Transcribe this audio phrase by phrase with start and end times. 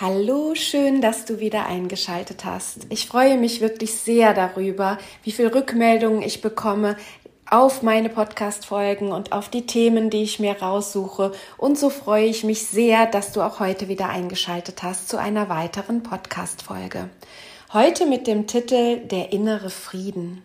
[0.00, 2.86] Hallo, schön, dass du wieder eingeschaltet hast.
[2.88, 6.96] Ich freue mich wirklich sehr darüber, wie viel Rückmeldungen ich bekomme
[7.48, 11.32] auf meine Podcast-Folgen und auf die Themen, die ich mir raussuche.
[11.58, 15.50] Und so freue ich mich sehr, dass du auch heute wieder eingeschaltet hast zu einer
[15.50, 17.10] weiteren Podcast-Folge.
[17.74, 20.42] Heute mit dem Titel Der innere Frieden.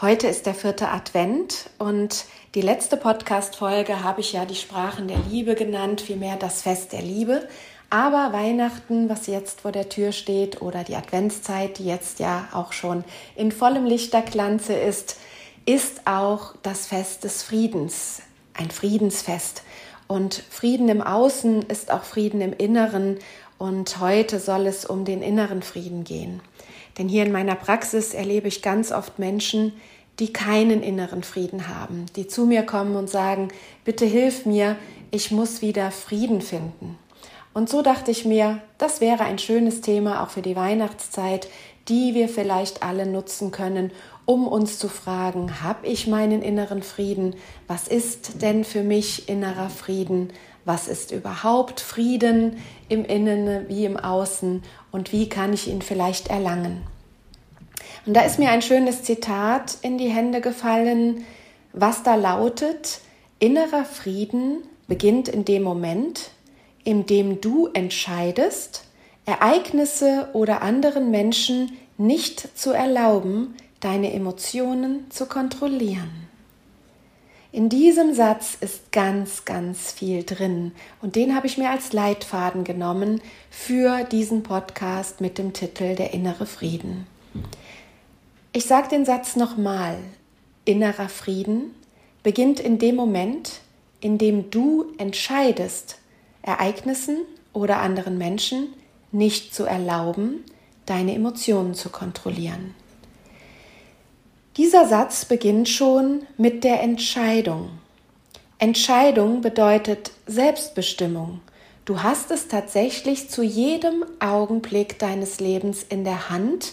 [0.00, 2.24] Heute ist der vierte Advent und
[2.56, 7.02] die letzte Podcast-Folge habe ich ja die Sprachen der Liebe genannt, vielmehr das Fest der
[7.02, 7.48] Liebe.
[7.92, 12.72] Aber Weihnachten, was jetzt vor der Tür steht, oder die Adventszeit, die jetzt ja auch
[12.72, 13.04] schon
[13.36, 15.18] in vollem Lichterglanze ist,
[15.66, 18.22] ist auch das Fest des Friedens,
[18.54, 19.62] ein Friedensfest.
[20.08, 23.18] Und Frieden im Außen ist auch Frieden im Inneren.
[23.58, 26.40] Und heute soll es um den inneren Frieden gehen.
[26.96, 29.74] Denn hier in meiner Praxis erlebe ich ganz oft Menschen,
[30.18, 33.48] die keinen inneren Frieden haben, die zu mir kommen und sagen,
[33.84, 34.76] bitte hilf mir,
[35.10, 36.96] ich muss wieder Frieden finden.
[37.54, 41.48] Und so dachte ich mir, das wäre ein schönes Thema auch für die Weihnachtszeit,
[41.88, 43.90] die wir vielleicht alle nutzen können,
[44.24, 47.34] um uns zu fragen, habe ich meinen inneren Frieden?
[47.66, 50.32] Was ist denn für mich innerer Frieden?
[50.64, 54.62] Was ist überhaupt Frieden im Innen wie im Außen?
[54.92, 56.82] Und wie kann ich ihn vielleicht erlangen?
[58.06, 61.24] Und da ist mir ein schönes Zitat in die Hände gefallen,
[61.72, 63.00] was da lautet,
[63.38, 66.30] innerer Frieden beginnt in dem Moment,
[66.84, 68.84] in dem du entscheidest,
[69.24, 76.28] Ereignisse oder anderen Menschen nicht zu erlauben, deine Emotionen zu kontrollieren.
[77.52, 80.72] In diesem Satz ist ganz, ganz viel drin
[81.02, 86.14] und den habe ich mir als Leitfaden genommen für diesen Podcast mit dem Titel Der
[86.14, 87.06] innere Frieden.
[88.54, 89.98] Ich sage den Satz nochmal.
[90.64, 91.74] Innerer Frieden
[92.22, 93.60] beginnt in dem Moment,
[94.00, 95.98] in dem du entscheidest,
[96.42, 97.18] Ereignissen
[97.52, 98.68] oder anderen Menschen
[99.10, 100.44] nicht zu erlauben,
[100.86, 102.74] deine Emotionen zu kontrollieren.
[104.56, 107.70] Dieser Satz beginnt schon mit der Entscheidung.
[108.58, 111.40] Entscheidung bedeutet Selbstbestimmung.
[111.84, 116.72] Du hast es tatsächlich zu jedem Augenblick deines Lebens in der Hand,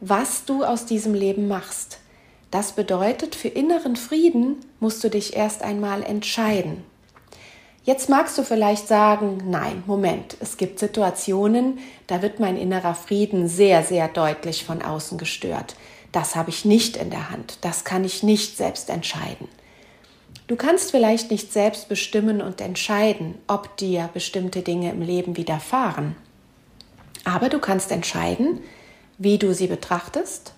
[0.00, 1.98] was du aus diesem Leben machst.
[2.50, 6.84] Das bedeutet, für inneren Frieden musst du dich erst einmal entscheiden.
[7.84, 13.48] Jetzt magst du vielleicht sagen, nein, Moment, es gibt Situationen, da wird mein innerer Frieden
[13.48, 15.74] sehr, sehr deutlich von außen gestört.
[16.12, 19.48] Das habe ich nicht in der Hand, das kann ich nicht selbst entscheiden.
[20.48, 26.16] Du kannst vielleicht nicht selbst bestimmen und entscheiden, ob dir bestimmte Dinge im Leben widerfahren.
[27.24, 28.60] Aber du kannst entscheiden,
[29.18, 30.54] wie du sie betrachtest,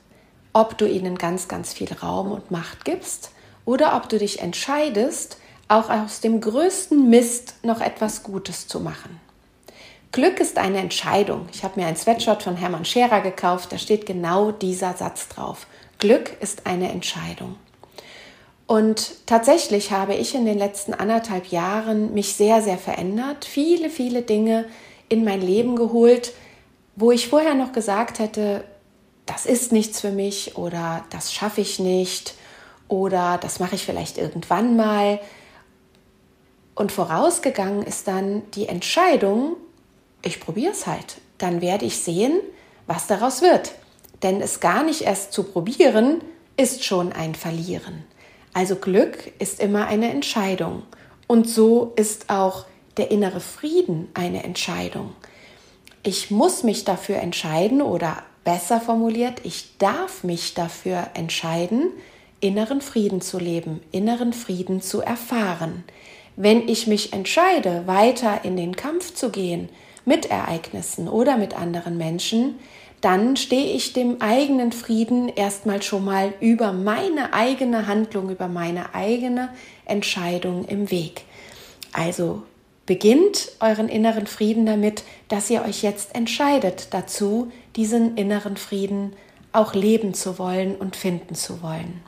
[0.52, 3.32] ob du ihnen ganz, ganz viel Raum und Macht gibst
[3.64, 5.38] oder ob du dich entscheidest,
[5.70, 9.20] auch aus dem größten Mist noch etwas Gutes zu machen.
[10.12, 11.48] Glück ist eine Entscheidung.
[11.52, 15.68] Ich habe mir ein Sweatshirt von Hermann Scherer gekauft, da steht genau dieser Satz drauf.
[15.98, 17.54] Glück ist eine Entscheidung.
[18.66, 24.22] Und tatsächlich habe ich in den letzten anderthalb Jahren mich sehr, sehr verändert, viele, viele
[24.22, 24.64] Dinge
[25.08, 26.32] in mein Leben geholt,
[26.96, 28.64] wo ich vorher noch gesagt hätte,
[29.26, 32.34] das ist nichts für mich oder das schaffe ich nicht
[32.88, 35.20] oder das mache ich vielleicht irgendwann mal.
[36.80, 39.56] Und vorausgegangen ist dann die Entscheidung,
[40.22, 41.18] ich probiere es halt.
[41.38, 42.40] Dann werde ich sehen,
[42.86, 43.72] was daraus wird.
[44.22, 46.22] Denn es gar nicht erst zu probieren,
[46.56, 48.04] ist schon ein Verlieren.
[48.52, 50.82] Also Glück ist immer eine Entscheidung.
[51.26, 52.66] Und so ist auch
[52.96, 55.12] der innere Frieden eine Entscheidung
[56.02, 61.90] ich muss mich dafür entscheiden oder besser formuliert, ich darf mich dafür entscheiden,
[62.40, 65.84] inneren Frieden zu leben, inneren Frieden zu erfahren.
[66.42, 69.68] Wenn ich mich entscheide, weiter in den Kampf zu gehen
[70.06, 72.54] mit Ereignissen oder mit anderen Menschen,
[73.02, 78.94] dann stehe ich dem eigenen Frieden erstmal schon mal über meine eigene Handlung, über meine
[78.94, 79.50] eigene
[79.84, 81.24] Entscheidung im Weg.
[81.92, 82.42] Also
[82.86, 89.12] Beginnt euren inneren Frieden damit, dass ihr euch jetzt entscheidet dazu, diesen inneren Frieden
[89.52, 92.00] auch leben zu wollen und finden zu wollen.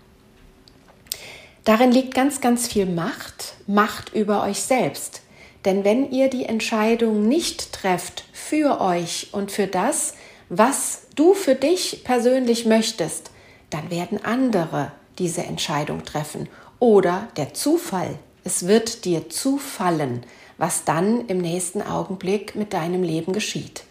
[1.64, 5.22] Darin liegt ganz, ganz viel Macht, Macht über euch selbst.
[5.64, 10.14] Denn wenn ihr die Entscheidung nicht trefft für euch und für das,
[10.48, 13.30] was du für dich persönlich möchtest,
[13.70, 16.48] dann werden andere diese Entscheidung treffen
[16.80, 18.18] oder der Zufall.
[18.44, 20.26] Es wird dir zufallen,
[20.58, 23.84] was dann im nächsten Augenblick mit deinem Leben geschieht.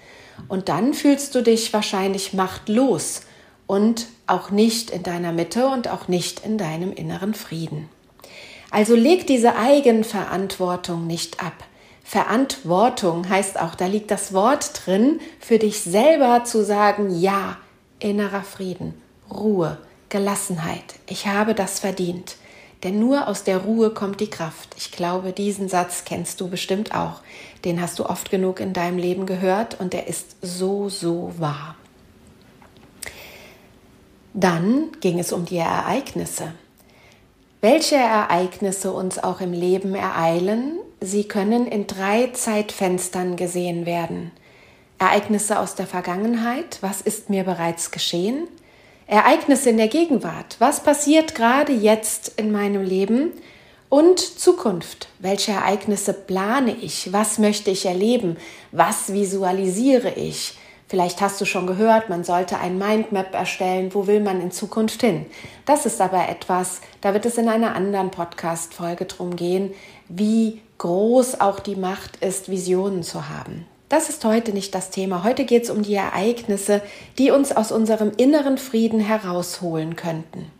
[0.49, 3.21] Und dann fühlst du dich wahrscheinlich machtlos
[3.71, 7.87] und auch nicht in deiner Mitte und auch nicht in deinem inneren Frieden.
[8.69, 11.53] Also leg diese Eigenverantwortung nicht ab.
[12.03, 17.55] Verantwortung heißt auch, da liegt das Wort drin, für dich selber zu sagen, ja,
[17.99, 18.93] innerer Frieden,
[19.33, 19.77] Ruhe,
[20.09, 22.35] Gelassenheit, ich habe das verdient.
[22.83, 24.75] Denn nur aus der Ruhe kommt die Kraft.
[24.75, 27.21] Ich glaube, diesen Satz kennst du bestimmt auch.
[27.63, 31.77] Den hast du oft genug in deinem Leben gehört und der ist so, so wahr.
[34.33, 36.53] Dann ging es um die Ereignisse.
[37.59, 44.31] Welche Ereignisse uns auch im Leben ereilen, sie können in drei Zeitfenstern gesehen werden.
[44.99, 48.47] Ereignisse aus der Vergangenheit, was ist mir bereits geschehen?
[49.05, 53.31] Ereignisse in der Gegenwart, was passiert gerade jetzt in meinem Leben?
[53.89, 57.11] Und Zukunft, welche Ereignisse plane ich?
[57.11, 58.37] Was möchte ich erleben?
[58.71, 60.57] Was visualisiere ich?
[60.91, 64.99] Vielleicht hast du schon gehört, man sollte ein Mindmap erstellen, wo will man in Zukunft
[64.99, 65.25] hin.
[65.65, 69.71] Das ist aber etwas, da wird es in einer anderen Podcast-Folge drum gehen,
[70.09, 73.65] wie groß auch die Macht ist, Visionen zu haben.
[73.87, 75.23] Das ist heute nicht das Thema.
[75.23, 76.81] Heute geht es um die Ereignisse,
[77.17, 80.51] die uns aus unserem inneren Frieden herausholen könnten.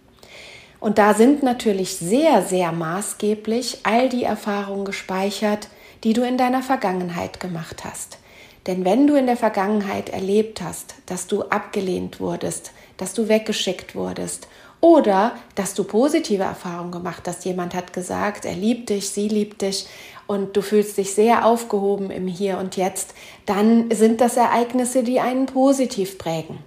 [0.79, 5.67] Und da sind natürlich sehr, sehr maßgeblich all die Erfahrungen gespeichert,
[6.05, 8.20] die du in deiner Vergangenheit gemacht hast.
[8.67, 13.95] Denn wenn du in der Vergangenheit erlebt hast, dass du abgelehnt wurdest, dass du weggeschickt
[13.95, 14.47] wurdest
[14.81, 19.63] oder dass du positive Erfahrungen gemacht hast, jemand hat gesagt, er liebt dich, sie liebt
[19.63, 19.87] dich
[20.27, 23.15] und du fühlst dich sehr aufgehoben im Hier und Jetzt,
[23.45, 26.59] dann sind das Ereignisse, die einen positiv prägen.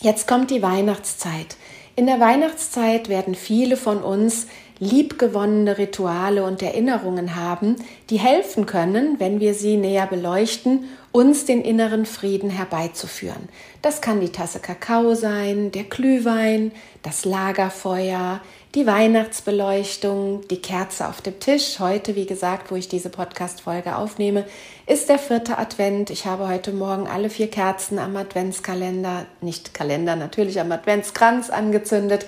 [0.00, 1.56] Jetzt kommt die Weihnachtszeit.
[1.96, 4.48] In der Weihnachtszeit werden viele von uns
[4.78, 7.76] liebgewonnene Rituale und Erinnerungen haben,
[8.10, 13.48] die helfen können, wenn wir sie näher beleuchten, uns den inneren Frieden herbeizuführen.
[13.82, 16.72] Das kann die Tasse Kakao sein, der Glühwein,
[17.02, 18.40] das Lagerfeuer,
[18.74, 21.78] die Weihnachtsbeleuchtung, die Kerze auf dem Tisch.
[21.78, 24.44] Heute, wie gesagt, wo ich diese Podcast-Folge aufnehme,
[24.88, 26.10] ist der vierte Advent.
[26.10, 32.26] Ich habe heute Morgen alle vier Kerzen am Adventskalender, nicht Kalender, natürlich am Adventskranz angezündet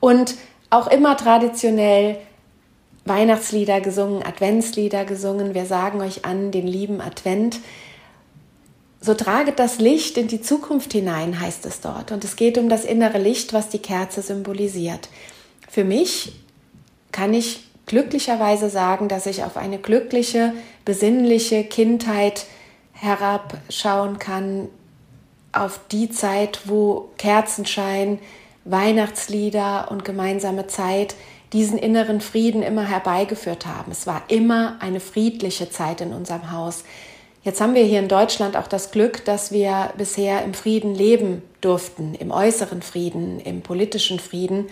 [0.00, 0.34] und
[0.70, 2.18] auch immer traditionell
[3.04, 5.54] Weihnachtslieder gesungen, Adventslieder gesungen.
[5.54, 7.60] Wir sagen euch an den lieben Advent.
[9.00, 12.10] So traget das Licht in die Zukunft hinein, heißt es dort.
[12.10, 15.08] Und es geht um das innere Licht, was die Kerze symbolisiert.
[15.68, 16.32] Für mich
[17.12, 20.52] kann ich glücklicherweise sagen, dass ich auf eine glückliche,
[20.84, 22.46] besinnliche Kindheit
[22.92, 24.68] herabschauen kann,
[25.52, 28.18] auf die Zeit, wo Kerzenschein,
[28.66, 31.14] Weihnachtslieder und gemeinsame Zeit
[31.52, 33.92] diesen inneren Frieden immer herbeigeführt haben.
[33.92, 36.84] Es war immer eine friedliche Zeit in unserem Haus.
[37.44, 41.42] Jetzt haben wir hier in Deutschland auch das Glück, dass wir bisher im Frieden leben
[41.60, 44.66] durften, im äußeren Frieden, im politischen Frieden.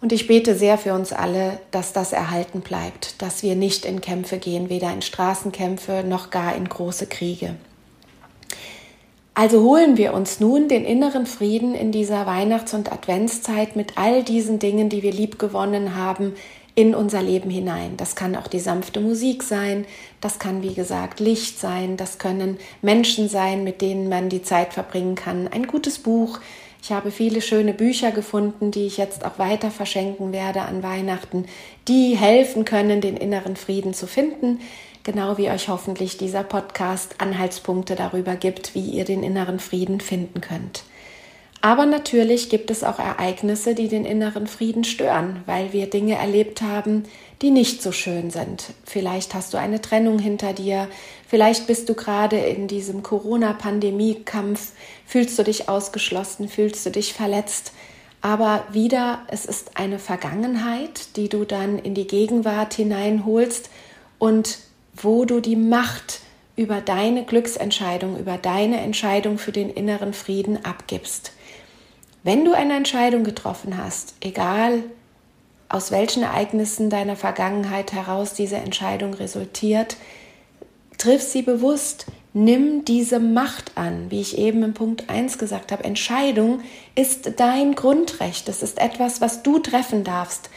[0.00, 4.00] Und ich bete sehr für uns alle, dass das erhalten bleibt, dass wir nicht in
[4.00, 7.56] Kämpfe gehen, weder in Straßenkämpfe noch gar in große Kriege.
[9.34, 14.22] Also holen wir uns nun den inneren Frieden in dieser Weihnachts- und Adventszeit mit all
[14.22, 16.34] diesen Dingen, die wir liebgewonnen haben,
[16.74, 17.96] in unser Leben hinein.
[17.96, 19.86] Das kann auch die sanfte Musik sein,
[20.20, 24.74] das kann wie gesagt Licht sein, das können Menschen sein, mit denen man die Zeit
[24.74, 26.38] verbringen kann, ein gutes Buch.
[26.82, 31.46] Ich habe viele schöne Bücher gefunden, die ich jetzt auch weiter verschenken werde an Weihnachten,
[31.88, 34.58] die helfen können, den inneren Frieden zu finden
[35.04, 40.40] genau wie euch hoffentlich dieser Podcast Anhaltspunkte darüber gibt, wie ihr den inneren Frieden finden
[40.40, 40.84] könnt.
[41.64, 46.60] Aber natürlich gibt es auch Ereignisse, die den inneren Frieden stören, weil wir Dinge erlebt
[46.60, 47.04] haben,
[47.40, 48.74] die nicht so schön sind.
[48.84, 50.88] Vielleicht hast du eine Trennung hinter dir,
[51.28, 54.72] vielleicht bist du gerade in diesem Corona-Pandemie-Kampf,
[55.06, 57.72] fühlst du dich ausgeschlossen, fühlst du dich verletzt.
[58.22, 63.70] Aber wieder, es ist eine Vergangenheit, die du dann in die Gegenwart hineinholst
[64.18, 64.58] und
[64.94, 66.20] wo du die Macht
[66.56, 71.32] über deine Glücksentscheidung, über deine Entscheidung für den inneren Frieden abgibst.
[72.22, 74.84] Wenn du eine Entscheidung getroffen hast, egal
[75.68, 79.96] aus welchen Ereignissen deiner Vergangenheit heraus diese Entscheidung resultiert,
[80.98, 85.84] triff sie bewusst, nimm diese Macht an, wie ich eben im Punkt 1 gesagt habe.
[85.84, 86.60] Entscheidung
[86.94, 90.50] ist dein Grundrecht, es ist etwas, was du treffen darfst.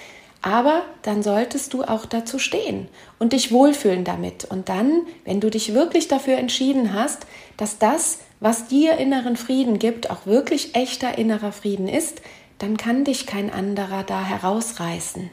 [0.45, 2.87] Aber dann solltest du auch dazu stehen
[3.17, 4.45] und dich wohlfühlen damit.
[4.45, 7.25] Und dann, wenn du dich wirklich dafür entschieden hast,
[7.57, 12.21] dass das, was dir inneren Frieden gibt, auch wirklich echter innerer Frieden ist,
[12.59, 15.31] dann kann dich kein anderer da herausreißen.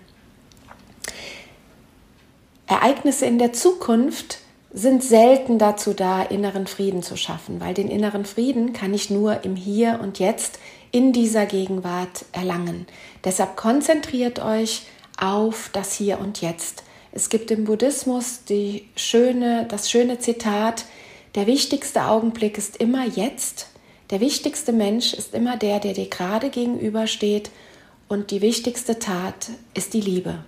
[2.67, 4.39] Ereignisse in der Zukunft
[4.73, 9.45] sind selten dazu da, inneren Frieden zu schaffen, weil den inneren Frieden kann ich nur
[9.45, 10.59] im Hier und Jetzt
[10.91, 12.87] in dieser Gegenwart erlangen.
[13.25, 14.87] Deshalb konzentriert euch
[15.23, 16.83] auf das Hier und Jetzt.
[17.13, 20.85] Es gibt im Buddhismus die schöne, das schöne Zitat,
[21.37, 23.69] der wichtigste Augenblick ist immer jetzt,
[24.11, 27.51] der wichtigste Mensch ist immer der, der dir gerade gegenübersteht
[28.09, 30.45] und die wichtigste Tat ist die Liebe.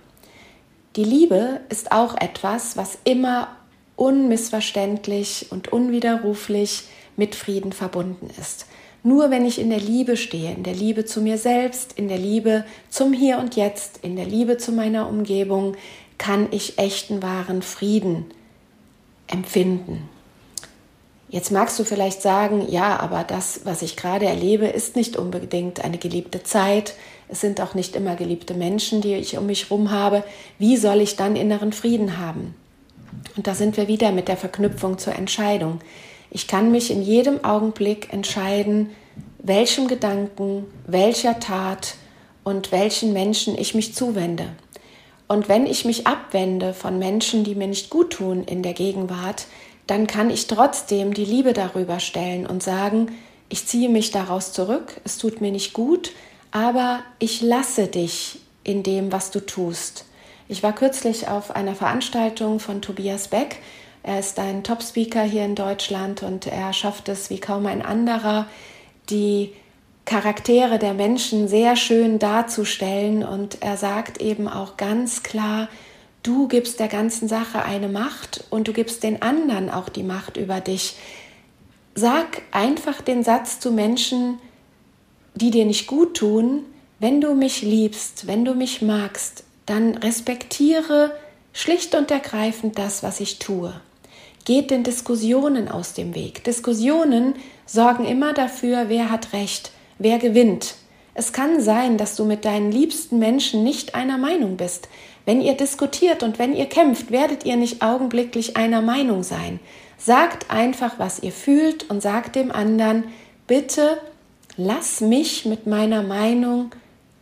[0.97, 3.55] Die Liebe ist auch etwas, was immer
[3.95, 6.83] unmissverständlich und unwiderruflich
[7.15, 8.67] mit Frieden verbunden ist.
[9.05, 12.17] Nur wenn ich in der Liebe stehe, in der Liebe zu mir selbst, in der
[12.17, 15.75] Liebe zum Hier und Jetzt, in der Liebe zu meiner Umgebung,
[16.17, 18.25] kann ich echten wahren Frieden
[19.27, 20.09] empfinden.
[21.29, 25.85] Jetzt magst du vielleicht sagen, ja, aber das, was ich gerade erlebe, ist nicht unbedingt
[25.85, 26.95] eine geliebte Zeit.
[27.27, 30.23] Es sind auch nicht immer geliebte Menschen, die ich um mich herum habe.
[30.57, 32.55] Wie soll ich dann inneren Frieden haben?
[33.37, 35.79] Und da sind wir wieder mit der Verknüpfung zur Entscheidung.
[36.31, 38.89] Ich kann mich in jedem Augenblick entscheiden,
[39.37, 41.95] welchem Gedanken, welcher Tat
[42.43, 44.49] und welchen Menschen ich mich zuwende.
[45.27, 49.47] Und wenn ich mich abwende von Menschen, die mir nicht gut tun in der Gegenwart,
[49.87, 53.11] dann kann ich trotzdem die Liebe darüber stellen und sagen,
[53.49, 56.11] ich ziehe mich daraus zurück, es tut mir nicht gut,
[56.51, 60.05] aber ich lasse dich in dem, was du tust.
[60.47, 63.57] Ich war kürzlich auf einer Veranstaltung von Tobias Beck.
[64.05, 68.45] Er ist ein Top-Speaker hier in Deutschland und er schafft es wie kaum ein anderer,
[69.09, 69.51] die
[70.05, 73.23] Charaktere der Menschen sehr schön darzustellen.
[73.23, 75.69] Und er sagt eben auch ganz klar,
[76.21, 80.37] du gibst der ganzen Sache eine Macht und du gibst den anderen auch die Macht
[80.37, 80.97] über dich.
[81.95, 84.37] Sag einfach den Satz zu Menschen,
[85.33, 86.61] die dir nicht gut tun,
[86.99, 91.09] wenn du mich liebst, wenn du mich magst, dann respektiere
[91.53, 93.73] schlicht und ergreifend das, was ich tue.
[94.45, 96.43] Geht den Diskussionen aus dem Weg.
[96.43, 97.33] Diskussionen
[97.65, 100.75] sorgen immer dafür, wer hat recht, wer gewinnt.
[101.15, 104.87] Es kann sein, dass du mit deinen liebsten Menschen nicht einer Meinung bist.
[105.25, 109.59] Wenn ihr diskutiert und wenn ihr kämpft, werdet ihr nicht augenblicklich einer Meinung sein.
[109.97, 113.05] Sagt einfach, was ihr fühlt und sagt dem anderen,
[113.47, 113.97] bitte
[114.57, 116.69] lass mich mit meiner Meinung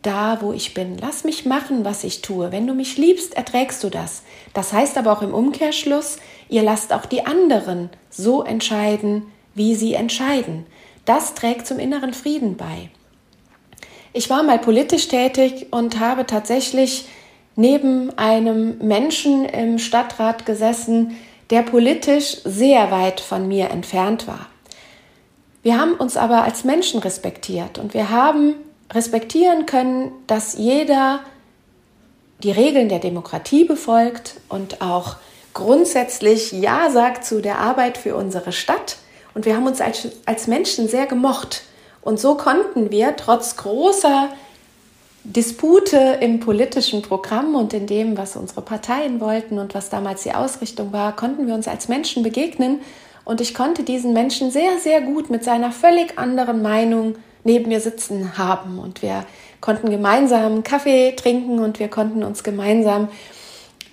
[0.02, 0.98] da, wo ich bin.
[0.98, 2.52] Lass mich machen, was ich tue.
[2.52, 4.22] Wenn du mich liebst, erträgst du das.
[4.52, 9.24] Das heißt aber auch im Umkehrschluss, ihr lasst auch die anderen so entscheiden,
[9.54, 10.66] wie sie entscheiden.
[11.04, 12.90] Das trägt zum inneren Frieden bei.
[14.12, 17.08] Ich war mal politisch tätig und habe tatsächlich
[17.56, 21.16] neben einem Menschen im Stadtrat gesessen,
[21.50, 24.46] der politisch sehr weit von mir entfernt war.
[25.62, 28.54] Wir haben uns aber als Menschen respektiert und wir haben
[28.92, 31.20] respektieren können, dass jeder
[32.42, 35.16] die Regeln der Demokratie befolgt und auch
[35.54, 38.96] grundsätzlich Ja sagt zu der Arbeit für unsere Stadt.
[39.34, 41.62] Und wir haben uns als, als Menschen sehr gemocht.
[42.02, 44.28] Und so konnten wir trotz großer
[45.24, 50.34] Dispute im politischen Programm und in dem, was unsere Parteien wollten und was damals die
[50.34, 52.80] Ausrichtung war, konnten wir uns als Menschen begegnen.
[53.24, 57.80] Und ich konnte diesen Menschen sehr, sehr gut mit seiner völlig anderen Meinung neben mir
[57.80, 58.78] sitzen haben.
[58.78, 59.24] Und wir
[59.62, 63.08] konnten gemeinsam Kaffee trinken und wir konnten uns gemeinsam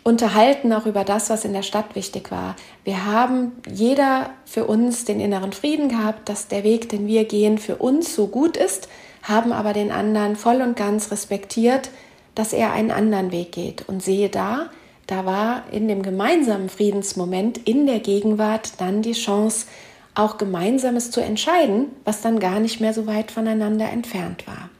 [0.03, 2.55] unterhalten auch über das, was in der Stadt wichtig war.
[2.83, 7.57] Wir haben jeder für uns den inneren Frieden gehabt, dass der Weg, den wir gehen,
[7.57, 8.87] für uns so gut ist,
[9.23, 11.91] haben aber den anderen voll und ganz respektiert,
[12.33, 13.87] dass er einen anderen Weg geht.
[13.87, 14.69] Und sehe da,
[15.05, 19.67] da war in dem gemeinsamen Friedensmoment in der Gegenwart dann die Chance,
[20.15, 24.70] auch Gemeinsames zu entscheiden, was dann gar nicht mehr so weit voneinander entfernt war.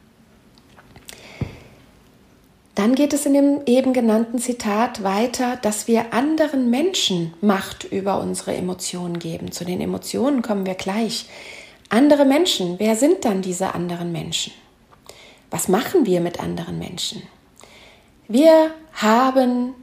[2.74, 8.18] Dann geht es in dem eben genannten Zitat weiter, dass wir anderen Menschen Macht über
[8.18, 9.52] unsere Emotionen geben.
[9.52, 11.26] Zu den Emotionen kommen wir gleich.
[11.90, 14.54] Andere Menschen, wer sind dann diese anderen Menschen?
[15.50, 17.22] Was machen wir mit anderen Menschen?
[18.26, 19.74] Wir haben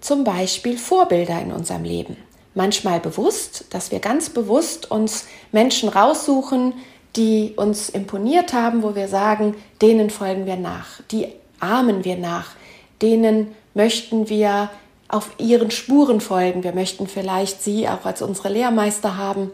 [0.00, 2.16] zum Beispiel Vorbilder in unserem Leben
[2.56, 6.74] manchmal bewusst, dass wir ganz bewusst uns Menschen raussuchen,
[7.14, 11.28] die uns imponiert haben, wo wir sagen, denen folgen wir nach, die
[11.60, 12.50] ahmen wir nach,
[13.02, 14.70] denen möchten wir
[15.08, 16.64] auf ihren Spuren folgen.
[16.64, 19.50] Wir möchten vielleicht sie auch als unsere Lehrmeister haben.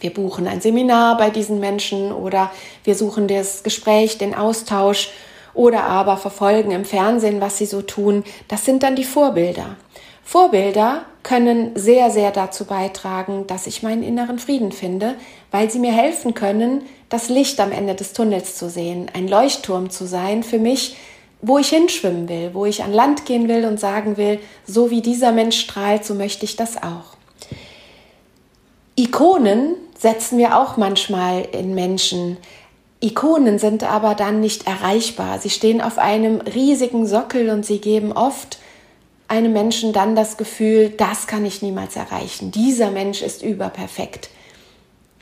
[0.00, 2.50] Wir buchen ein Seminar bei diesen Menschen oder
[2.84, 5.10] wir suchen das Gespräch, den Austausch
[5.54, 8.24] oder aber verfolgen im Fernsehen, was sie so tun.
[8.48, 9.76] Das sind dann die Vorbilder.
[10.24, 15.14] Vorbilder können sehr, sehr dazu beitragen, dass ich meinen inneren Frieden finde,
[15.50, 19.90] weil sie mir helfen können, das Licht am Ende des Tunnels zu sehen, ein Leuchtturm
[19.90, 20.96] zu sein für mich,
[21.42, 25.02] wo ich hinschwimmen will, wo ich an Land gehen will und sagen will, so wie
[25.02, 27.16] dieser Mensch strahlt, so möchte ich das auch.
[28.94, 32.36] Ikonen setzen wir auch manchmal in Menschen.
[33.00, 35.40] Ikonen sind aber dann nicht erreichbar.
[35.40, 38.58] Sie stehen auf einem riesigen Sockel und sie geben oft
[39.26, 42.52] einem Menschen dann das Gefühl, das kann ich niemals erreichen.
[42.52, 44.28] Dieser Mensch ist überperfekt.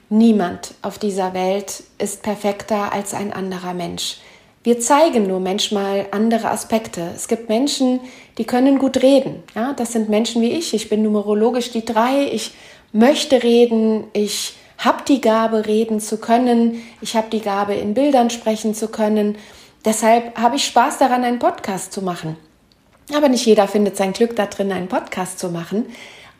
[0.08, 4.18] Niemand auf dieser Welt ist perfekter als ein anderer Mensch.
[4.62, 7.12] Wir zeigen nur manchmal andere Aspekte.
[7.16, 8.00] Es gibt Menschen,
[8.36, 9.42] die können gut reden.
[9.54, 10.74] Ja, das sind Menschen wie ich.
[10.74, 12.28] Ich bin numerologisch die drei.
[12.30, 12.52] Ich
[12.92, 14.04] möchte reden.
[14.12, 16.82] Ich habe die Gabe, reden zu können.
[17.00, 19.38] Ich habe die Gabe, in Bildern sprechen zu können.
[19.86, 22.36] Deshalb habe ich Spaß daran, einen Podcast zu machen.
[23.14, 25.86] Aber nicht jeder findet sein Glück da drin, einen Podcast zu machen.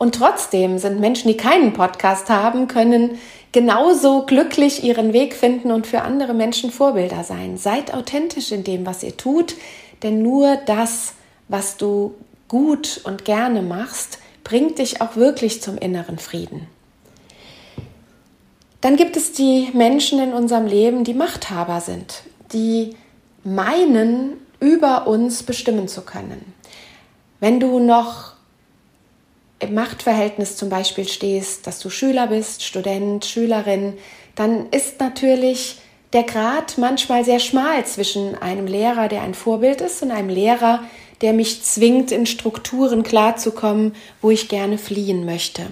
[0.01, 3.19] Und trotzdem sind Menschen, die keinen Podcast haben, können
[3.51, 7.55] genauso glücklich ihren Weg finden und für andere Menschen Vorbilder sein.
[7.55, 9.53] Seid authentisch in dem, was ihr tut,
[10.01, 11.13] denn nur das,
[11.49, 12.15] was du
[12.47, 16.65] gut und gerne machst, bringt dich auch wirklich zum inneren Frieden.
[18.81, 22.95] Dann gibt es die Menschen in unserem Leben, die Machthaber sind, die
[23.43, 26.55] meinen, über uns bestimmen zu können.
[27.39, 28.30] Wenn du noch
[29.61, 33.93] im Machtverhältnis zum Beispiel stehst, dass du Schüler bist, Student, Schülerin,
[34.35, 35.77] dann ist natürlich
[36.13, 40.83] der Grad manchmal sehr schmal zwischen einem Lehrer, der ein Vorbild ist, und einem Lehrer,
[41.21, 45.67] der mich zwingt, in Strukturen klarzukommen, wo ich gerne fliehen möchte.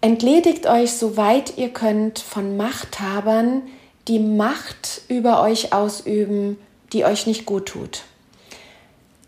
[0.00, 3.62] Entledigt euch, soweit ihr könnt, von Machthabern,
[4.08, 6.58] die Macht über euch ausüben,
[6.92, 8.02] die euch nicht gut tut.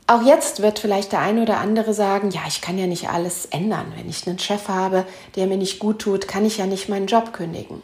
[0.07, 3.47] Auch jetzt wird vielleicht der eine oder andere sagen, ja, ich kann ja nicht alles
[3.47, 3.93] ändern.
[3.97, 7.07] Wenn ich einen Chef habe, der mir nicht gut tut, kann ich ja nicht meinen
[7.07, 7.81] Job kündigen.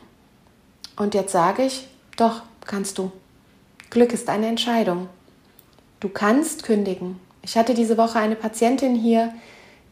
[0.97, 1.87] Und jetzt sage ich,
[2.19, 3.11] doch, kannst du.
[3.89, 5.09] Glück ist eine Entscheidung.
[5.99, 7.19] Du kannst kündigen.
[7.43, 9.33] Ich hatte diese Woche eine Patientin hier,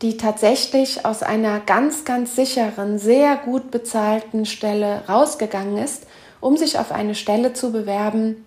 [0.03, 6.07] die tatsächlich aus einer ganz, ganz sicheren, sehr gut bezahlten Stelle rausgegangen ist,
[6.41, 8.45] um sich auf eine Stelle zu bewerben,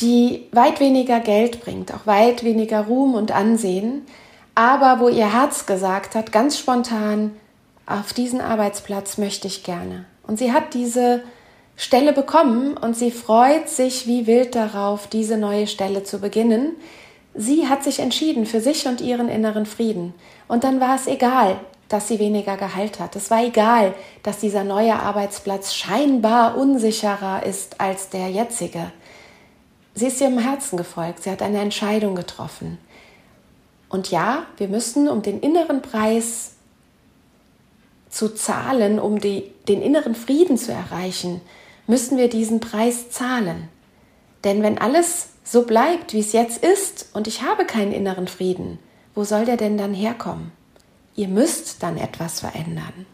[0.00, 4.02] die weit weniger Geld bringt, auch weit weniger Ruhm und Ansehen,
[4.54, 7.32] aber wo ihr Herz gesagt hat, ganz spontan,
[7.86, 10.06] auf diesen Arbeitsplatz möchte ich gerne.
[10.26, 11.22] Und sie hat diese
[11.76, 16.76] Stelle bekommen und sie freut sich wie wild darauf, diese neue Stelle zu beginnen.
[17.34, 20.14] Sie hat sich entschieden für sich und ihren inneren Frieden.
[20.46, 23.16] Und dann war es egal, dass sie weniger Gehalt hat.
[23.16, 28.92] Es war egal, dass dieser neue Arbeitsplatz scheinbar unsicherer ist als der jetzige.
[29.94, 32.78] Sie ist ihrem Herzen gefolgt, sie hat eine Entscheidung getroffen.
[33.88, 36.52] Und ja, wir müssen, um den inneren Preis
[38.10, 41.40] zu zahlen, um die, den inneren Frieden zu erreichen,
[41.86, 43.68] müssen wir diesen Preis zahlen.
[44.42, 48.78] Denn wenn alles so bleibt, wie es jetzt ist, und ich habe keinen inneren Frieden,
[49.14, 50.52] wo soll der denn dann herkommen?
[51.14, 53.06] Ihr müsst dann etwas verändern.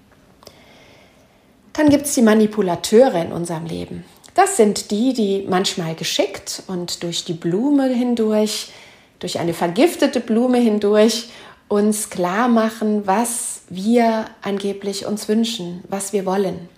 [1.72, 4.04] Dann gibt es die Manipulateure in unserem Leben.
[4.34, 8.72] Das sind die, die manchmal geschickt und durch die Blume hindurch,
[9.18, 11.28] durch eine vergiftete Blume hindurch
[11.68, 16.68] uns klar machen, was wir angeblich uns wünschen, was wir wollen.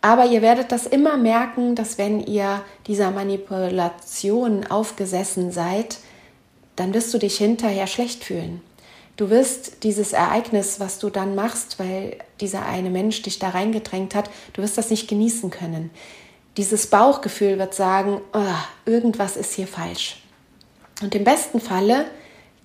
[0.00, 5.98] Aber ihr werdet das immer merken, dass wenn ihr dieser Manipulation aufgesessen seid,
[6.76, 8.60] dann wirst du dich hinterher schlecht fühlen.
[9.16, 14.14] Du wirst dieses Ereignis, was du dann machst, weil dieser eine Mensch dich da reingedrängt
[14.14, 15.90] hat, du wirst das nicht genießen können.
[16.56, 20.22] Dieses Bauchgefühl wird sagen, oh, irgendwas ist hier falsch.
[21.02, 22.06] Und im besten Falle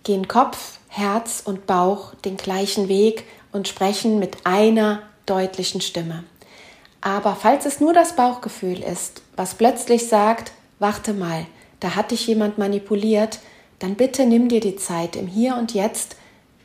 [0.03, 6.23] gehen Kopf, Herz und Bauch den gleichen Weg und sprechen mit einer deutlichen Stimme.
[7.01, 11.45] Aber falls es nur das Bauchgefühl ist, was plötzlich sagt, warte mal,
[11.79, 13.39] da hat dich jemand manipuliert,
[13.79, 16.15] dann bitte nimm dir die Zeit, im Hier und Jetzt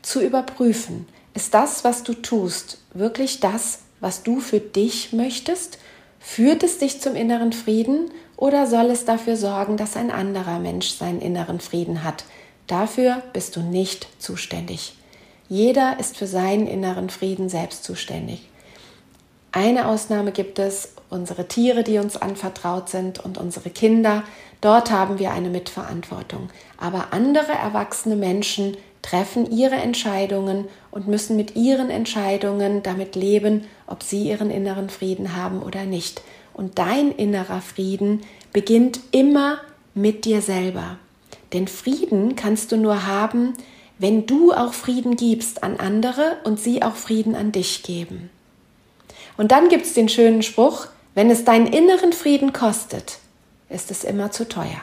[0.01, 5.79] zu überprüfen, ist das, was du tust, wirklich das, was du für dich möchtest
[6.19, 10.89] Führt es dich zum inneren Frieden oder soll es dafür sorgen, dass ein anderer Mensch
[10.89, 12.25] seinen inneren Frieden hat?
[12.67, 14.93] Dafür bist du nicht zuständig.
[15.49, 18.49] Jeder ist für seinen inneren Frieden selbst zuständig.
[19.53, 24.23] Eine Ausnahme gibt es, unsere Tiere, die uns anvertraut sind und unsere Kinder.
[24.59, 26.49] Dort haben wir eine Mitverantwortung.
[26.77, 28.75] Aber andere erwachsene Menschen
[29.07, 35.33] treffen ihre Entscheidungen und müssen mit ihren Entscheidungen damit leben, ob sie ihren inneren Frieden
[35.35, 36.21] haben oder nicht.
[36.53, 39.59] Und dein innerer Frieden beginnt immer
[39.93, 40.97] mit dir selber.
[41.53, 43.53] Denn Frieden kannst du nur haben,
[43.97, 48.29] wenn du auch Frieden gibst an andere und sie auch Frieden an dich geben.
[49.37, 53.19] Und dann gibt es den schönen Spruch, wenn es deinen inneren Frieden kostet,
[53.69, 54.81] ist es immer zu teuer.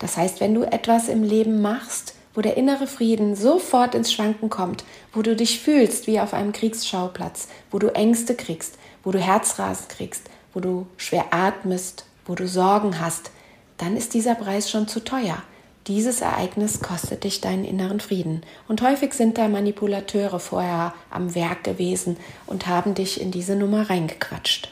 [0.00, 4.50] Das heißt, wenn du etwas im Leben machst, wo der innere Frieden sofort ins Schwanken
[4.50, 9.18] kommt, wo du dich fühlst wie auf einem Kriegsschauplatz, wo du Ängste kriegst, wo du
[9.18, 13.30] Herzrasen kriegst, wo du schwer atmest, wo du Sorgen hast,
[13.78, 15.42] dann ist dieser Preis schon zu teuer.
[15.86, 18.42] Dieses Ereignis kostet dich deinen inneren Frieden.
[18.68, 22.16] Und häufig sind da Manipulateure vorher am Werk gewesen
[22.46, 24.70] und haben dich in diese Nummer reingequatscht.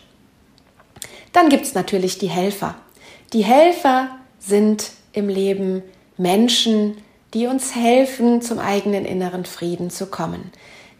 [1.32, 2.76] Dann gibt es natürlich die Helfer.
[3.32, 5.82] Die Helfer sind im Leben
[6.16, 6.98] Menschen,
[7.34, 10.50] die uns helfen, zum eigenen inneren Frieden zu kommen.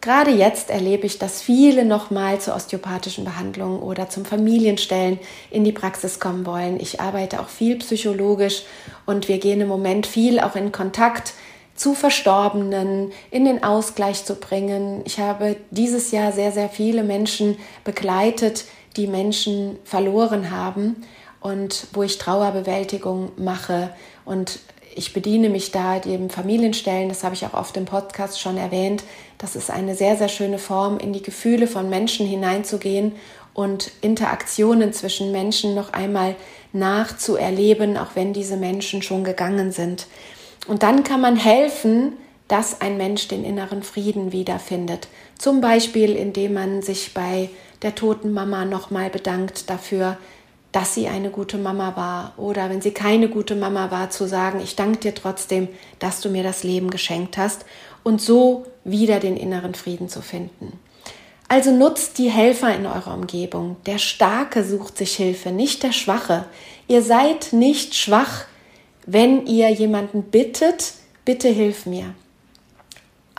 [0.00, 5.18] Gerade jetzt erlebe ich, dass viele nochmal zur osteopathischen Behandlung oder zum Familienstellen
[5.50, 6.78] in die Praxis kommen wollen.
[6.78, 8.62] Ich arbeite auch viel psychologisch
[9.06, 11.34] und wir gehen im Moment viel auch in Kontakt
[11.74, 15.02] zu Verstorbenen, in den Ausgleich zu bringen.
[15.04, 20.96] Ich habe dieses Jahr sehr, sehr viele Menschen begleitet, die Menschen verloren haben
[21.40, 23.90] und wo ich Trauerbewältigung mache
[24.24, 24.60] und
[24.98, 29.04] ich bediene mich da dem Familienstellen, das habe ich auch oft im Podcast schon erwähnt.
[29.38, 33.12] Das ist eine sehr, sehr schöne Form, in die Gefühle von Menschen hineinzugehen
[33.54, 36.34] und Interaktionen zwischen Menschen noch einmal
[36.72, 40.06] nachzuerleben, auch wenn diese Menschen schon gegangen sind.
[40.66, 42.14] Und dann kann man helfen,
[42.48, 45.08] dass ein Mensch den inneren Frieden wiederfindet.
[45.38, 47.50] Zum Beispiel, indem man sich bei
[47.82, 50.18] der toten Mama nochmal bedankt dafür,
[50.72, 54.60] dass sie eine gute Mama war oder wenn sie keine gute Mama war, zu sagen,
[54.62, 57.64] ich danke dir trotzdem, dass du mir das Leben geschenkt hast
[58.04, 60.78] und so wieder den inneren Frieden zu finden.
[61.48, 63.76] Also nutzt die Helfer in eurer Umgebung.
[63.86, 66.44] Der Starke sucht sich Hilfe, nicht der Schwache.
[66.88, 68.44] Ihr seid nicht schwach,
[69.06, 70.92] wenn ihr jemanden bittet,
[71.24, 72.14] bitte hilf mir.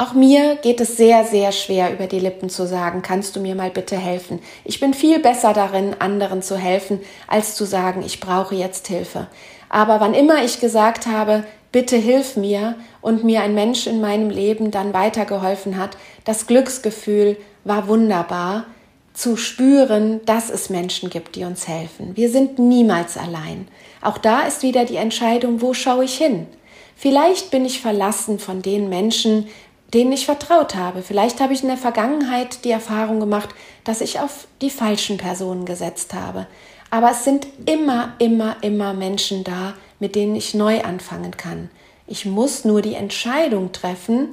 [0.02, 3.54] Auch mir geht es sehr, sehr schwer, über die Lippen zu sagen, kannst du mir
[3.54, 4.40] mal bitte helfen?
[4.64, 9.28] Ich bin viel besser darin, anderen zu helfen, als zu sagen, ich brauche jetzt Hilfe.
[9.68, 14.30] Aber wann immer ich gesagt habe, bitte hilf mir und mir ein Mensch in meinem
[14.30, 17.36] Leben dann weitergeholfen hat, das Glücksgefühl
[17.66, 18.68] war wunderbar,
[19.12, 22.16] zu spüren, dass es Menschen gibt, die uns helfen.
[22.16, 23.68] Wir sind niemals allein.
[24.02, 26.48] Auch da ist wieder die Entscheidung, wo schaue ich hin?
[26.96, 29.48] Vielleicht bin ich verlassen von den Menschen,
[29.94, 31.02] denen ich vertraut habe.
[31.02, 33.50] Vielleicht habe ich in der Vergangenheit die Erfahrung gemacht,
[33.84, 36.48] dass ich auf die falschen Personen gesetzt habe.
[36.92, 41.70] Aber es sind immer, immer, immer Menschen da, mit denen ich neu anfangen kann.
[42.08, 44.30] Ich muss nur die Entscheidung treffen,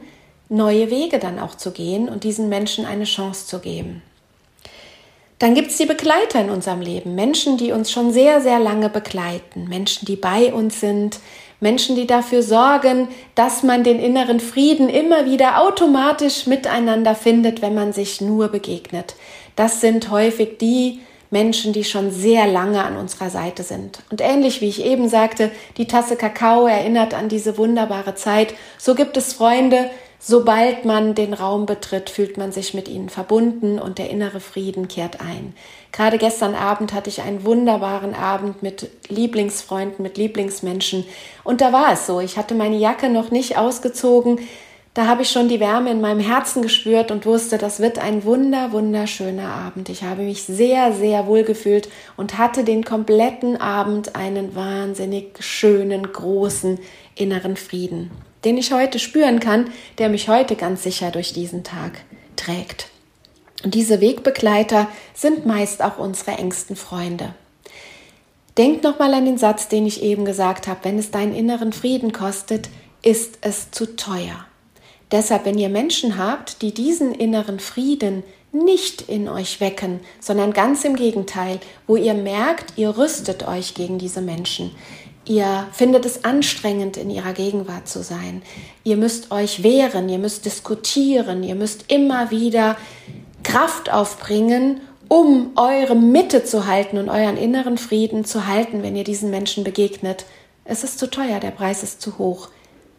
[0.48, 4.02] neue Wege dann auch zu gehen und diesen Menschen eine Chance zu geben.
[5.38, 8.88] Dann gibt es die Begleiter in unserem Leben, Menschen, die uns schon sehr, sehr lange
[8.88, 11.20] begleiten, Menschen, die bei uns sind,
[11.60, 17.74] Menschen, die dafür sorgen, dass man den inneren Frieden immer wieder automatisch miteinander findet, wenn
[17.74, 19.14] man sich nur begegnet.
[19.56, 23.98] Das sind häufig die Menschen, die schon sehr lange an unserer Seite sind.
[24.10, 28.94] Und ähnlich wie ich eben sagte, die Tasse Kakao erinnert an diese wunderbare Zeit, so
[28.94, 29.90] gibt es Freunde,
[30.28, 34.88] Sobald man den Raum betritt, fühlt man sich mit ihnen verbunden und der innere Frieden
[34.88, 35.54] kehrt ein.
[35.92, 41.04] Gerade gestern Abend hatte ich einen wunderbaren Abend mit Lieblingsfreunden, mit Lieblingsmenschen.
[41.44, 42.18] Und da war es so.
[42.18, 44.40] Ich hatte meine Jacke noch nicht ausgezogen.
[44.94, 48.24] Da habe ich schon die Wärme in meinem Herzen gespürt und wusste, das wird ein
[48.24, 49.90] wunder, wunderschöner Abend.
[49.90, 56.12] Ich habe mich sehr, sehr wohl gefühlt und hatte den kompletten Abend einen wahnsinnig schönen,
[56.12, 56.80] großen
[57.14, 58.10] inneren Frieden
[58.44, 62.00] den ich heute spüren kann, der mich heute ganz sicher durch diesen Tag
[62.36, 62.88] trägt.
[63.64, 67.34] Und diese Wegbegleiter sind meist auch unsere engsten Freunde.
[68.58, 72.12] Denk nochmal an den Satz, den ich eben gesagt habe, wenn es deinen inneren Frieden
[72.12, 72.68] kostet,
[73.02, 74.46] ist es zu teuer.
[75.10, 80.84] Deshalb, wenn ihr Menschen habt, die diesen inneren Frieden nicht in euch wecken, sondern ganz
[80.84, 84.70] im Gegenteil, wo ihr merkt, ihr rüstet euch gegen diese Menschen,
[85.28, 88.42] Ihr findet es anstrengend, in ihrer Gegenwart zu sein.
[88.84, 92.76] Ihr müsst euch wehren, ihr müsst diskutieren, ihr müsst immer wieder
[93.42, 99.04] Kraft aufbringen, um eure Mitte zu halten und euren inneren Frieden zu halten, wenn ihr
[99.04, 100.26] diesen Menschen begegnet.
[100.64, 102.48] Es ist zu teuer, der Preis ist zu hoch.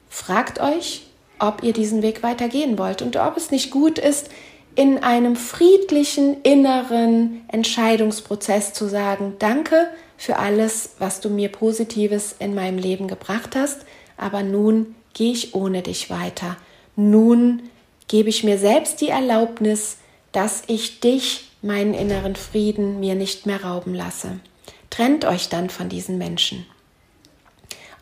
[0.10, 1.04] Fragt euch,
[1.40, 4.30] ob ihr diesen Weg weitergehen wollt und ob es nicht gut ist,
[4.78, 12.54] in einem friedlichen inneren Entscheidungsprozess zu sagen, danke, für alles, was du mir Positives in
[12.54, 13.86] meinem Leben gebracht hast,
[14.18, 16.58] aber nun gehe ich ohne dich weiter.
[16.96, 17.64] Nun
[18.08, 19.98] gebe ich mir selbst die Erlaubnis,
[20.32, 24.40] dass ich dich, meinen inneren Frieden, mir nicht mehr rauben lasse.
[24.92, 26.68] Trennt euch dann von diesen Menschen.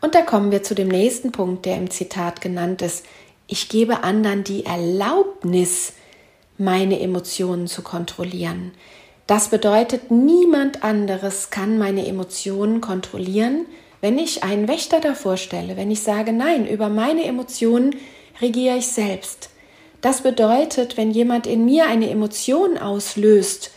[0.02, 3.06] Und da kommen wir zu dem nächsten Punkt, der im Zitat genannt ist.
[3.46, 5.94] Ich gebe anderen die Erlaubnis,
[6.58, 8.72] meine Emotionen zu kontrollieren.
[9.26, 13.66] Das bedeutet, niemand anderes kann meine Emotionen kontrollieren,
[14.00, 17.96] wenn ich einen Wächter davor stelle, wenn ich sage, nein, über meine Emotionen
[18.40, 19.50] regiere ich selbst.
[20.00, 23.72] Das bedeutet, wenn jemand in mir eine Emotion auslöst,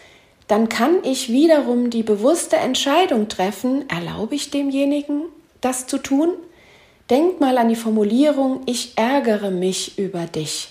[0.47, 5.23] dann kann ich wiederum die bewusste Entscheidung treffen, erlaube ich demjenigen,
[5.61, 6.29] das zu tun?
[7.09, 10.69] Denk mal an die Formulierung, ich ärgere mich über dich.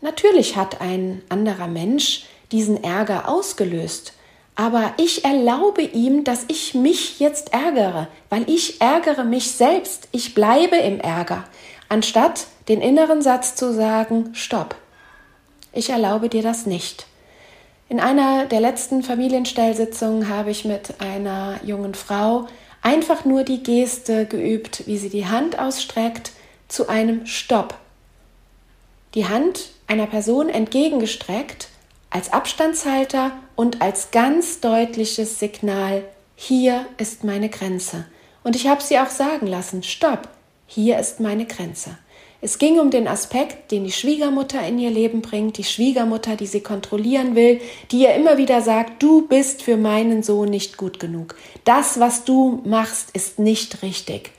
[0.00, 4.14] Natürlich hat ein anderer Mensch diesen Ärger ausgelöst.
[4.54, 10.08] Aber ich erlaube ihm, dass ich mich jetzt ärgere, weil ich ärgere mich selbst.
[10.10, 11.44] Ich bleibe im Ärger,
[11.88, 14.74] anstatt den inneren Satz zu sagen, stopp,
[15.72, 17.06] ich erlaube dir das nicht.
[17.88, 22.48] In einer der letzten Familienstellsitzungen habe ich mit einer jungen Frau
[22.82, 26.32] einfach nur die Geste geübt, wie sie die Hand ausstreckt
[26.66, 27.74] zu einem Stopp.
[29.14, 31.68] Die Hand einer Person entgegengestreckt
[32.10, 36.04] als Abstandshalter und als ganz deutliches Signal,
[36.36, 38.06] hier ist meine Grenze.
[38.44, 40.28] Und ich habe sie auch sagen lassen, stopp,
[40.66, 41.98] hier ist meine Grenze.
[42.40, 46.46] Es ging um den Aspekt, den die Schwiegermutter in ihr Leben bringt, die Schwiegermutter, die
[46.46, 51.00] sie kontrollieren will, die ihr immer wieder sagt, du bist für meinen Sohn nicht gut
[51.00, 51.34] genug.
[51.64, 54.30] Das, was du machst, ist nicht richtig.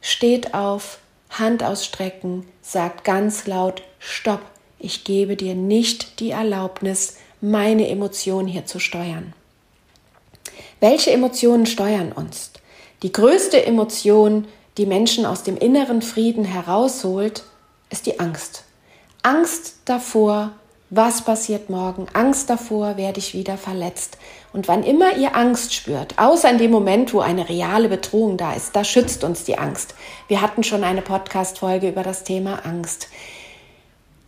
[0.00, 4.42] Steht auf, Hand ausstrecken, sagt ganz laut, stopp,
[4.78, 9.32] ich gebe dir nicht die Erlaubnis, meine Emotionen hier zu steuern.
[10.80, 12.52] Welche Emotionen steuern uns?
[13.02, 17.44] Die größte Emotion, die Menschen aus dem inneren Frieden herausholt,
[17.90, 18.64] ist die Angst.
[19.22, 20.52] Angst davor,
[20.90, 22.06] was passiert morgen?
[22.14, 24.16] Angst davor, werde ich wieder verletzt.
[24.52, 28.54] Und wann immer ihr Angst spürt, außer in dem Moment, wo eine reale Bedrohung da
[28.54, 29.94] ist, da schützt uns die Angst.
[30.28, 33.08] Wir hatten schon eine Podcast-Folge über das Thema Angst.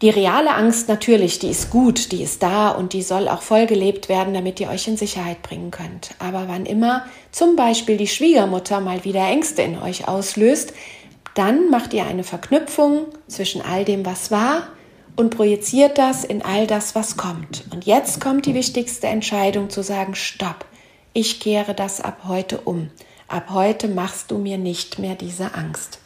[0.03, 3.67] Die reale Angst natürlich, die ist gut, die ist da und die soll auch voll
[3.67, 6.15] gelebt werden, damit ihr euch in Sicherheit bringen könnt.
[6.19, 10.73] Aber wann immer zum Beispiel die Schwiegermutter mal wieder Ängste in euch auslöst,
[11.35, 14.69] dann macht ihr eine Verknüpfung zwischen all dem, was war
[15.17, 17.65] und projiziert das in all das, was kommt.
[17.71, 20.65] Und jetzt kommt die wichtigste Entscheidung zu sagen, stopp,
[21.13, 22.89] ich kehre das ab heute um.
[23.29, 25.99] Ab heute machst du mir nicht mehr diese Angst.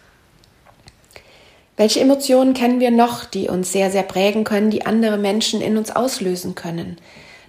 [1.76, 5.76] Welche Emotionen kennen wir noch, die uns sehr, sehr prägen können, die andere Menschen in
[5.76, 6.98] uns auslösen können?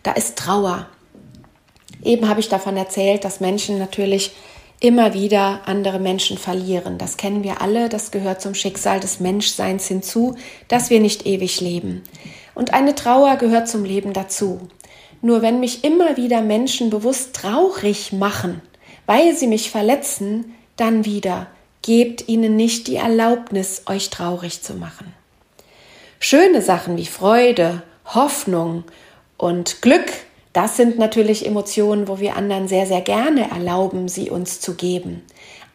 [0.02, 0.88] Da ist Trauer.
[2.04, 4.32] Eben habe ich davon erzählt, dass Menschen natürlich
[4.80, 6.98] immer wieder andere Menschen verlieren.
[6.98, 10.36] Das kennen wir alle, das gehört zum Schicksal des Menschseins hinzu,
[10.68, 12.04] dass wir nicht ewig leben.
[12.56, 14.60] Und eine Trauer gehört zum Leben dazu.
[15.22, 18.62] Nur wenn mich immer wieder Menschen bewusst traurig machen,
[19.06, 21.48] weil sie mich verletzen, dann wieder
[21.86, 25.13] Gebt ihnen nicht die Erlaubnis, euch traurig zu machen.
[26.19, 28.86] Schöne Sachen wie Freude, Hoffnung
[29.38, 30.12] und Glück,
[30.52, 35.21] das sind natürlich Emotionen, wo wir anderen sehr, sehr gerne erlauben, sie uns zu geben.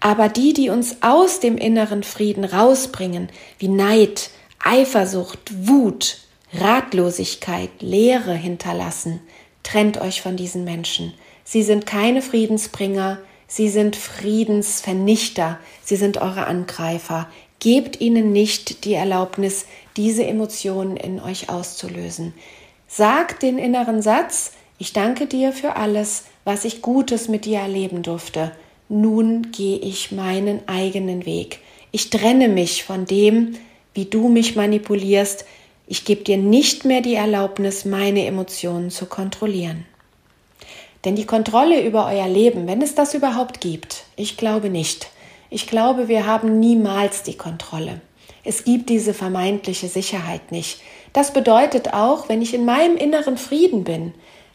[0.01, 3.29] Aber die, die uns aus dem inneren Frieden rausbringen,
[3.61, 6.19] wie Neid, Eifersucht, Wut,
[6.53, 9.21] Ratlosigkeit, Leere hinterlassen,
[9.63, 11.15] trennt euch von diesen Menschen.
[11.45, 13.19] Sie sind keine Friedensbringer,
[13.53, 17.27] Sie sind Friedensvernichter, sie sind eure Angreifer.
[17.59, 22.33] Gebt ihnen nicht die Erlaubnis, diese Emotionen in euch auszulösen.
[22.87, 28.05] Sagt den inneren Satz, ich danke dir für alles, was ich Gutes mit dir erleben
[28.05, 28.53] durfte.
[28.89, 31.59] Nun gehe ich meinen eigenen Weg.
[31.91, 33.57] Ich trenne mich von dem,
[33.95, 35.45] wie du mich manipulierst.
[35.89, 39.87] Ich gebe dir nicht mehr die Erlaubnis, meine Emotionen zu kontrollieren.
[41.05, 45.09] Denn die Kontrolle über euer Leben, wenn es das überhaupt gibt, ich glaube nicht.
[45.49, 48.01] Ich glaube, wir haben niemals die Kontrolle.
[48.45, 50.81] Es gibt diese vermeintliche Sicherheit nicht.
[51.13, 54.15] Das bedeutet auch, wenn ich in meinem inneren Frieden bin,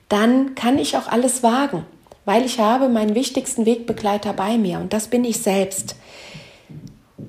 [0.10, 1.86] dann kann ich auch alles wagen,
[2.26, 5.96] weil ich habe meinen wichtigsten Wegbegleiter bei mir und das bin ich selbst.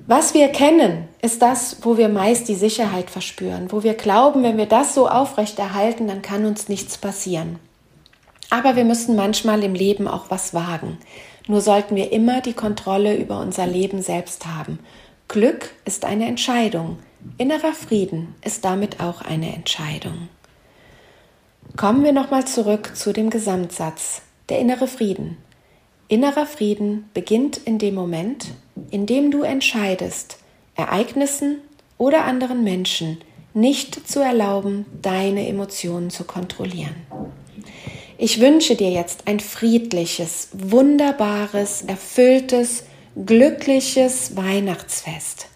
[0.05, 4.57] Was wir kennen, ist das, wo wir meist die Sicherheit verspüren, wo wir glauben, wenn
[4.57, 7.59] wir das so aufrechterhalten, dann kann uns nichts passieren.
[8.49, 10.97] Aber wir müssen manchmal im Leben auch was wagen.
[11.47, 14.79] Nur sollten wir immer die Kontrolle über unser Leben selbst haben.
[15.27, 16.99] Glück ist eine Entscheidung.
[17.37, 20.29] Innerer Frieden ist damit auch eine Entscheidung.
[21.75, 24.21] Kommen wir nochmal zurück zu dem Gesamtsatz.
[24.49, 25.37] Der innere Frieden.
[26.07, 28.47] Innerer Frieden beginnt in dem Moment,
[28.91, 30.37] in dem du entscheidest,
[30.75, 31.57] Ereignissen
[31.97, 33.17] oder anderen Menschen
[33.53, 36.95] nicht zu erlauben, deine Emotionen zu kontrollieren.
[38.19, 42.83] Ich wünsche dir jetzt ein friedliches, wunderbares, erfülltes,
[43.15, 45.47] glückliches Weihnachtsfest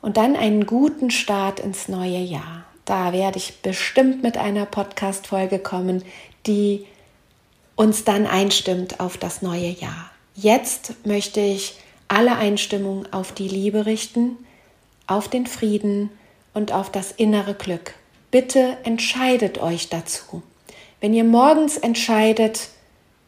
[0.00, 2.64] und dann einen guten Start ins neue Jahr.
[2.84, 6.04] Da werde ich bestimmt mit einer Podcast-Folge kommen,
[6.46, 6.86] die
[7.74, 10.12] uns dann einstimmt auf das neue Jahr.
[10.36, 14.36] Jetzt möchte ich alle Einstimmung auf die Liebe richten,
[15.08, 16.10] auf den Frieden
[16.54, 17.94] und auf das innere Glück.
[18.30, 20.44] Bitte entscheidet euch dazu.
[21.02, 22.68] Wenn ihr morgens entscheidet,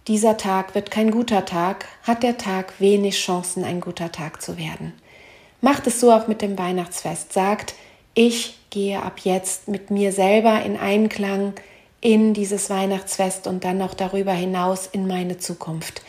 [0.07, 4.57] dieser Tag wird kein guter Tag, hat der Tag wenig Chancen, ein guter Tag zu
[4.57, 4.93] werden.
[5.61, 7.33] Macht es so auch mit dem Weihnachtsfest.
[7.33, 7.75] Sagt,
[8.15, 11.55] ich gehe ab jetzt mit mir selber in Einklang
[12.01, 16.03] in dieses Weihnachtsfest und dann noch darüber hinaus in meine Zukunft.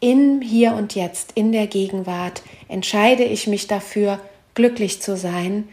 [0.00, 4.18] Im Hier und Jetzt, in der Gegenwart entscheide ich mich dafür,
[4.54, 5.68] glücklich zu sein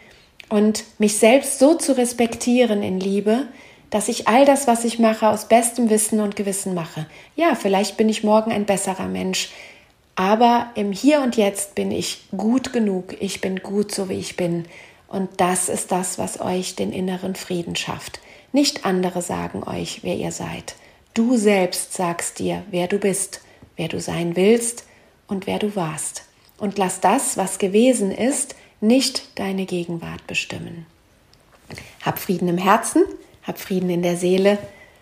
[0.47, 3.47] und mich selbst so zu respektieren in Liebe,
[3.89, 7.07] dass ich all das, was ich mache, aus bestem Wissen und Gewissen mache.
[7.35, 9.49] Ja, vielleicht bin ich morgen ein besserer Mensch,
[10.15, 14.35] aber im Hier und Jetzt bin ich gut genug, ich bin gut so, wie ich
[14.35, 14.65] bin.
[15.07, 18.19] Und das ist das, was euch den inneren Frieden schafft.
[18.51, 20.75] Nicht andere sagen euch, wer ihr seid.
[21.13, 23.41] Du selbst sagst dir, wer du bist,
[23.75, 24.85] wer du sein willst
[25.27, 26.23] und wer du warst.
[26.57, 30.85] Und lass das, was gewesen ist, nicht deine Gegenwart bestimmen.
[32.01, 33.03] Hab Frieden im Herzen,
[33.49, 34.59] hab Frieden in der Seele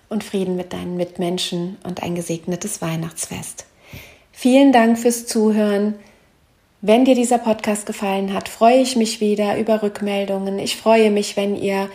[0.09, 3.65] und Frieden mit deinen Mitmenschen und ein gesegnetes Weihnachtsfest.
[4.31, 5.95] Vielen Dank fürs Zuhören.
[6.81, 10.59] Wenn dir dieser Podcast gefallen hat, freue ich mich wieder über Rückmeldungen.
[10.59, 11.89] Ich freue mich, wenn ihr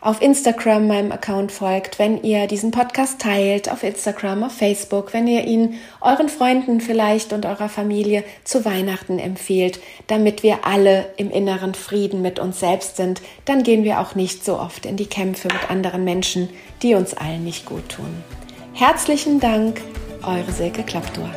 [0.00, 5.26] auf Instagram meinem Account folgt, wenn ihr diesen Podcast teilt, auf Instagram, auf Facebook, wenn
[5.26, 11.30] ihr ihn euren Freunden vielleicht und eurer Familie zu Weihnachten empfehlt, damit wir alle im
[11.30, 15.06] inneren Frieden mit uns selbst sind, dann gehen wir auch nicht so oft in die
[15.06, 16.48] Kämpfe mit anderen Menschen,
[16.82, 18.22] die uns allen nicht gut tun.
[18.74, 19.80] Herzlichen Dank,
[20.22, 21.28] eure Silke Klaptor.